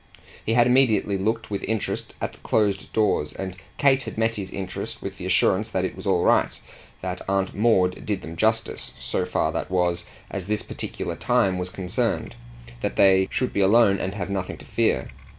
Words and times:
He 0.43 0.55
had 0.55 0.65
immediately 0.65 1.15
looked 1.15 1.51
with 1.51 1.61
interest 1.65 2.15
at 2.19 2.31
the 2.31 2.39
closed 2.39 2.91
doors, 2.91 3.33
and 3.33 3.55
Kate 3.77 4.01
had 4.01 4.17
met 4.17 4.33
his 4.33 4.49
interest 4.49 4.99
with 4.99 5.19
the 5.19 5.27
assurance 5.27 5.69
that 5.69 5.85
it 5.85 5.95
was 5.95 6.07
all 6.07 6.23
right, 6.23 6.59
that 7.01 7.21
Aunt 7.29 7.53
Maud 7.53 8.03
did 8.03 8.23
them 8.23 8.35
justice 8.35 8.95
so 8.97 9.25
far, 9.25 9.51
that 9.51 9.69
was, 9.69 10.03
as 10.31 10.47
this 10.47 10.63
particular 10.63 11.15
time 11.15 11.59
was 11.59 11.69
concerned; 11.69 12.33
that 12.81 12.95
they 12.95 13.27
should 13.29 13.53
be 13.53 13.61
alone 13.61 13.99
and 13.99 14.15
have 14.15 14.31
nothing 14.31 14.57
to 14.57 14.65
fear. 14.65 15.09